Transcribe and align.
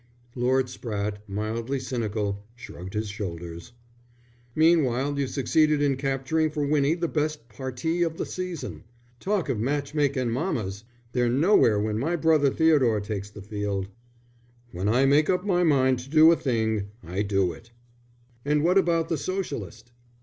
Lord 0.33 0.65
Spratte, 0.65 1.17
mildly 1.27 1.79
cynical, 1.79 2.43
shrugged 2.55 2.95
his 2.95 3.07
shoulders. 3.07 3.73
"Meanwhile 4.55 5.19
you've 5.19 5.29
succeeded 5.29 5.79
in 5.79 5.95
capturing 5.95 6.49
for 6.49 6.65
Winnie 6.65 6.95
the 6.95 7.07
best 7.07 7.47
parti 7.47 8.01
of 8.01 8.17
the 8.17 8.25
season. 8.25 8.83
Talk 9.19 9.47
of 9.47 9.59
match 9.59 9.93
makin' 9.93 10.31
mammas! 10.33 10.85
They're 11.11 11.29
nowhere 11.29 11.79
when 11.79 11.99
my 11.99 12.15
brother 12.15 12.49
Theodore 12.49 12.99
takes 12.99 13.29
the 13.29 13.43
field." 13.43 13.89
"When 14.71 14.89
I 14.89 15.05
make 15.05 15.29
up 15.29 15.45
my 15.45 15.63
mind 15.63 15.99
to 15.99 16.09
do 16.09 16.31
a 16.31 16.35
thing 16.35 16.87
I 17.05 17.21
do 17.21 17.53
it." 17.53 17.69
"And 18.43 18.63
what 18.63 18.79
about 18.79 19.07
the 19.07 19.19
Socialist?" 19.19 19.91